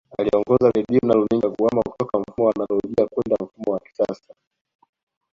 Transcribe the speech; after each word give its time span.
Aliongoza 0.19 0.71
Redio 0.71 0.99
na 1.03 1.13
runinga 1.13 1.49
kuhama 1.49 1.81
kutoka 1.83 2.19
mfumo 2.19 2.47
wa 2.47 2.53
anolojia 2.55 3.07
kwenda 3.07 3.35
mfumo 3.45 3.73
wa 3.73 3.79
kisasa 3.79 4.33